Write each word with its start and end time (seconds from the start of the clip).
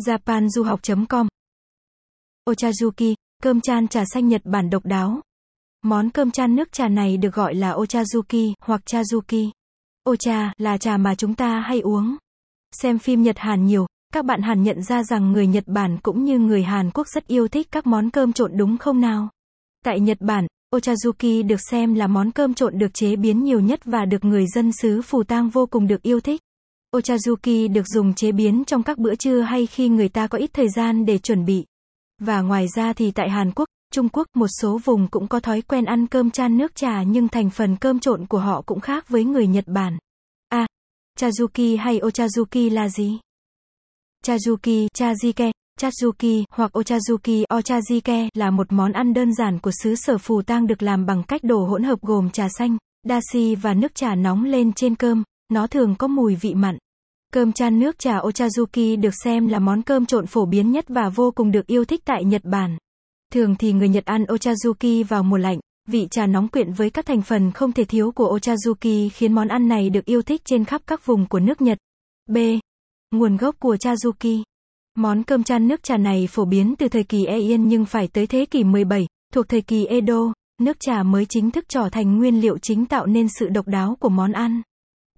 japanduhoc.com 0.00 1.28
Ochazuki, 2.50 3.14
cơm 3.42 3.60
chan 3.60 3.88
trà 3.88 4.04
xanh 4.04 4.28
Nhật 4.28 4.42
Bản 4.44 4.70
độc 4.70 4.84
đáo. 4.84 5.20
Món 5.82 6.10
cơm 6.10 6.30
chan 6.30 6.56
nước 6.56 6.72
trà 6.72 6.88
này 6.88 7.16
được 7.16 7.34
gọi 7.34 7.54
là 7.54 7.72
Ochazuki 7.72 8.52
hoặc 8.60 8.80
Chazuki. 8.86 9.50
Ocha 10.10 10.52
là 10.58 10.78
trà 10.78 10.96
mà 10.96 11.14
chúng 11.14 11.34
ta 11.34 11.60
hay 11.60 11.80
uống. 11.80 12.16
Xem 12.72 12.98
phim 12.98 13.22
Nhật 13.22 13.38
Hàn 13.38 13.66
nhiều, 13.66 13.86
các 14.12 14.24
bạn 14.24 14.42
hẳn 14.42 14.62
nhận 14.62 14.82
ra 14.82 15.02
rằng 15.02 15.32
người 15.32 15.46
Nhật 15.46 15.64
Bản 15.66 15.98
cũng 16.02 16.24
như 16.24 16.38
người 16.38 16.62
Hàn 16.62 16.90
Quốc 16.90 17.08
rất 17.08 17.26
yêu 17.26 17.48
thích 17.48 17.68
các 17.70 17.86
món 17.86 18.10
cơm 18.10 18.32
trộn 18.32 18.56
đúng 18.56 18.78
không 18.78 19.00
nào? 19.00 19.28
Tại 19.84 20.00
Nhật 20.00 20.18
Bản, 20.20 20.46
Ochazuki 20.74 21.46
được 21.46 21.60
xem 21.70 21.94
là 21.94 22.06
món 22.06 22.30
cơm 22.30 22.54
trộn 22.54 22.78
được 22.78 22.94
chế 22.94 23.16
biến 23.16 23.44
nhiều 23.44 23.60
nhất 23.60 23.80
và 23.84 24.04
được 24.04 24.24
người 24.24 24.46
dân 24.54 24.72
xứ 24.72 25.02
Phù 25.02 25.22
Tang 25.22 25.48
vô 25.48 25.66
cùng 25.66 25.86
được 25.86 26.02
yêu 26.02 26.20
thích. 26.20 26.40
Ochazuki 26.96 27.72
được 27.72 27.86
dùng 27.86 28.14
chế 28.14 28.32
biến 28.32 28.64
trong 28.66 28.82
các 28.82 28.98
bữa 28.98 29.14
trưa 29.14 29.40
hay 29.40 29.66
khi 29.66 29.88
người 29.88 30.08
ta 30.08 30.26
có 30.26 30.38
ít 30.38 30.50
thời 30.52 30.68
gian 30.68 31.06
để 31.06 31.18
chuẩn 31.18 31.44
bị. 31.44 31.64
Và 32.20 32.40
ngoài 32.40 32.66
ra 32.76 32.92
thì 32.92 33.10
tại 33.10 33.30
Hàn 33.30 33.52
Quốc, 33.52 33.68
Trung 33.92 34.08
Quốc, 34.08 34.26
một 34.34 34.46
số 34.60 34.78
vùng 34.84 35.08
cũng 35.08 35.28
có 35.28 35.40
thói 35.40 35.62
quen 35.62 35.84
ăn 35.84 36.06
cơm 36.06 36.30
chan 36.30 36.58
nước 36.58 36.74
trà 36.74 37.02
nhưng 37.02 37.28
thành 37.28 37.50
phần 37.50 37.76
cơm 37.76 38.00
trộn 38.00 38.26
của 38.26 38.38
họ 38.38 38.62
cũng 38.66 38.80
khác 38.80 39.08
với 39.08 39.24
người 39.24 39.46
Nhật 39.46 39.64
Bản. 39.66 39.98
À, 40.48 40.66
Chazuki 41.18 41.78
hay 41.78 42.00
Ochazuki 42.00 42.72
là 42.72 42.88
gì? 42.88 43.18
Chazuki, 44.24 44.88
Chazike, 44.94 45.52
Chazuki 45.80 46.44
hoặc 46.50 46.76
Ochazuki 46.76 47.44
Ochazike 47.44 48.28
là 48.34 48.50
một 48.50 48.72
món 48.72 48.92
ăn 48.92 49.14
đơn 49.14 49.34
giản 49.34 49.58
của 49.58 49.70
xứ 49.82 49.94
sở 49.94 50.18
Phù 50.18 50.42
Tang 50.42 50.66
được 50.66 50.82
làm 50.82 51.06
bằng 51.06 51.22
cách 51.22 51.44
đổ 51.44 51.64
hỗn 51.64 51.82
hợp 51.82 52.00
gồm 52.02 52.30
trà 52.30 52.48
xanh, 52.58 52.76
dashi 53.08 53.54
và 53.54 53.74
nước 53.74 53.94
trà 53.94 54.14
nóng 54.14 54.44
lên 54.44 54.72
trên 54.72 54.94
cơm, 54.94 55.22
nó 55.52 55.66
thường 55.66 55.94
có 55.98 56.06
mùi 56.06 56.34
vị 56.34 56.54
mặn. 56.54 56.78
Cơm 57.32 57.52
chan 57.52 57.78
nước 57.78 57.98
trà 57.98 58.18
Ochazuki 58.18 59.00
được 59.00 59.14
xem 59.24 59.48
là 59.48 59.58
món 59.58 59.82
cơm 59.82 60.06
trộn 60.06 60.26
phổ 60.26 60.46
biến 60.46 60.70
nhất 60.70 60.84
và 60.88 61.08
vô 61.08 61.30
cùng 61.30 61.50
được 61.50 61.66
yêu 61.66 61.84
thích 61.84 62.00
tại 62.04 62.24
Nhật 62.24 62.44
Bản. 62.44 62.78
Thường 63.32 63.54
thì 63.58 63.72
người 63.72 63.88
Nhật 63.88 64.04
ăn 64.04 64.24
Ochazuki 64.24 65.04
vào 65.04 65.22
mùa 65.22 65.36
lạnh, 65.36 65.58
vị 65.88 66.06
trà 66.10 66.26
nóng 66.26 66.48
quyện 66.48 66.72
với 66.72 66.90
các 66.90 67.06
thành 67.06 67.22
phần 67.22 67.52
không 67.52 67.72
thể 67.72 67.84
thiếu 67.84 68.12
của 68.12 68.38
Ochazuki 68.38 69.08
khiến 69.12 69.32
món 69.32 69.48
ăn 69.48 69.68
này 69.68 69.90
được 69.90 70.04
yêu 70.04 70.22
thích 70.22 70.42
trên 70.44 70.64
khắp 70.64 70.82
các 70.86 71.06
vùng 71.06 71.28
của 71.28 71.40
nước 71.40 71.60
Nhật. 71.60 71.78
B. 72.28 72.36
Nguồn 73.10 73.36
gốc 73.36 73.56
của 73.58 73.76
Chazuki 73.76 74.42
Món 74.94 75.22
cơm 75.22 75.42
chan 75.42 75.68
nước 75.68 75.82
trà 75.82 75.96
này 75.96 76.28
phổ 76.30 76.44
biến 76.44 76.74
từ 76.78 76.88
thời 76.88 77.04
kỳ 77.04 77.24
Eien 77.24 77.68
nhưng 77.68 77.84
phải 77.84 78.08
tới 78.08 78.26
thế 78.26 78.46
kỷ 78.46 78.64
17, 78.64 79.06
thuộc 79.32 79.48
thời 79.48 79.60
kỳ 79.60 79.86
Edo, 79.86 80.32
nước 80.62 80.76
trà 80.80 81.02
mới 81.02 81.26
chính 81.28 81.50
thức 81.50 81.64
trở 81.68 81.88
thành 81.92 82.18
nguyên 82.18 82.40
liệu 82.40 82.58
chính 82.58 82.86
tạo 82.86 83.06
nên 83.06 83.26
sự 83.38 83.48
độc 83.48 83.68
đáo 83.68 83.96
của 84.00 84.08
món 84.08 84.32
ăn. 84.32 84.62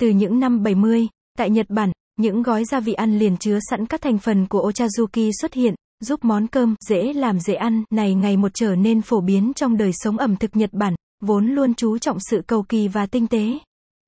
Từ 0.00 0.08
những 0.08 0.40
năm 0.40 0.62
70, 0.62 1.08
tại 1.38 1.50
Nhật 1.50 1.66
Bản, 1.68 1.92
những 2.16 2.42
gói 2.42 2.64
gia 2.64 2.80
vị 2.80 2.92
ăn 2.92 3.18
liền 3.18 3.36
chứa 3.36 3.58
sẵn 3.70 3.86
các 3.86 4.00
thành 4.00 4.18
phần 4.18 4.46
của 4.46 4.70
Ochazuki 4.70 5.30
xuất 5.40 5.54
hiện, 5.54 5.74
giúp 6.00 6.24
món 6.24 6.46
cơm 6.46 6.74
dễ 6.88 7.12
làm 7.12 7.40
dễ 7.40 7.54
ăn 7.54 7.84
này 7.90 8.14
ngày 8.14 8.36
một 8.36 8.50
trở 8.54 8.74
nên 8.74 9.02
phổ 9.02 9.20
biến 9.20 9.52
trong 9.56 9.76
đời 9.76 9.90
sống 9.92 10.18
ẩm 10.18 10.36
thực 10.36 10.56
Nhật 10.56 10.70
Bản, 10.72 10.94
vốn 11.20 11.46
luôn 11.46 11.74
chú 11.74 11.98
trọng 11.98 12.18
sự 12.30 12.42
cầu 12.46 12.62
kỳ 12.62 12.88
và 12.88 13.06
tinh 13.06 13.26
tế. 13.26 13.58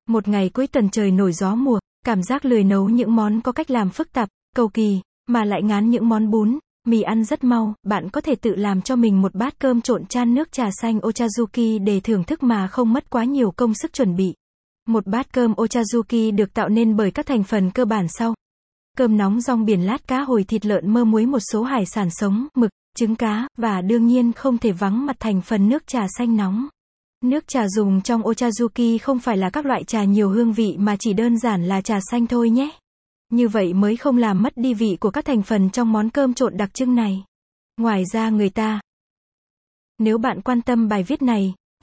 Một 0.08 0.28
ngày 0.28 0.48
cuối 0.48 0.66
tuần 0.66 0.88
trời 0.90 1.10
nổi 1.10 1.32
gió 1.32 1.54
mùa, 1.54 1.78
cảm 2.06 2.22
giác 2.22 2.44
lười 2.44 2.64
nấu 2.64 2.88
những 2.88 3.16
món 3.16 3.40
có 3.40 3.52
cách 3.52 3.70
làm 3.70 3.90
phức 3.90 4.12
tạp, 4.12 4.28
cầu 4.56 4.68
kỳ, 4.68 5.00
mà 5.28 5.44
lại 5.44 5.62
ngán 5.62 5.90
những 5.90 6.08
món 6.08 6.30
bún, 6.30 6.58
mì 6.86 7.02
ăn 7.02 7.24
rất 7.24 7.44
mau, 7.44 7.74
bạn 7.82 8.10
có 8.10 8.20
thể 8.20 8.34
tự 8.34 8.54
làm 8.54 8.82
cho 8.82 8.96
mình 8.96 9.22
một 9.22 9.34
bát 9.34 9.58
cơm 9.58 9.80
trộn 9.80 10.06
chan 10.06 10.34
nước 10.34 10.52
trà 10.52 10.68
xanh 10.80 10.98
Ochazuki 10.98 11.84
để 11.84 12.00
thưởng 12.00 12.24
thức 12.24 12.42
mà 12.42 12.66
không 12.66 12.92
mất 12.92 13.10
quá 13.10 13.24
nhiều 13.24 13.50
công 13.50 13.74
sức 13.74 13.92
chuẩn 13.92 14.16
bị. 14.16 14.34
Một 14.86 15.06
bát 15.06 15.32
cơm 15.32 15.52
Ochazuki 15.52 16.34
được 16.34 16.54
tạo 16.54 16.68
nên 16.68 16.96
bởi 16.96 17.10
các 17.10 17.26
thành 17.26 17.42
phần 17.42 17.70
cơ 17.70 17.84
bản 17.84 18.06
sau. 18.08 18.34
Cơm 18.96 19.16
nóng 19.16 19.40
rong 19.40 19.64
biển 19.64 19.86
lát 19.86 20.08
cá 20.08 20.20
hồi 20.20 20.44
thịt 20.44 20.66
lợn 20.66 20.92
mơ 20.92 21.04
muối 21.04 21.26
một 21.26 21.38
số 21.52 21.62
hải 21.62 21.86
sản 21.86 22.08
sống, 22.10 22.46
mực, 22.54 22.70
trứng 22.96 23.16
cá, 23.16 23.48
và 23.56 23.80
đương 23.80 24.06
nhiên 24.06 24.32
không 24.32 24.58
thể 24.58 24.72
vắng 24.72 25.06
mặt 25.06 25.16
thành 25.20 25.40
phần 25.40 25.68
nước 25.68 25.86
trà 25.86 26.06
xanh 26.18 26.36
nóng. 26.36 26.68
Nước 27.24 27.48
trà 27.48 27.68
dùng 27.68 28.00
trong 28.00 28.22
Ochazuki 28.22 28.98
không 28.98 29.18
phải 29.18 29.36
là 29.36 29.50
các 29.50 29.66
loại 29.66 29.84
trà 29.84 30.04
nhiều 30.04 30.28
hương 30.28 30.52
vị 30.52 30.76
mà 30.78 30.96
chỉ 30.96 31.12
đơn 31.12 31.38
giản 31.38 31.64
là 31.64 31.80
trà 31.80 31.98
xanh 32.10 32.26
thôi 32.26 32.50
nhé. 32.50 32.70
Như 33.32 33.48
vậy 33.48 33.74
mới 33.74 33.96
không 33.96 34.16
làm 34.16 34.42
mất 34.42 34.56
đi 34.56 34.74
vị 34.74 34.96
của 35.00 35.10
các 35.10 35.24
thành 35.24 35.42
phần 35.42 35.70
trong 35.70 35.92
món 35.92 36.10
cơm 36.10 36.34
trộn 36.34 36.56
đặc 36.56 36.74
trưng 36.74 36.94
này. 36.94 37.24
Ngoài 37.76 38.02
ra 38.12 38.30
người 38.30 38.50
ta 38.50 38.80
Nếu 39.98 40.18
bạn 40.18 40.40
quan 40.40 40.62
tâm 40.62 40.88
bài 40.88 41.02
viết 41.02 41.22
này, 41.22 41.54